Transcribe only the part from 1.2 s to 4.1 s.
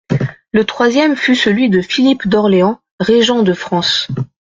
celui de Philippe d'Orléans, régent de France.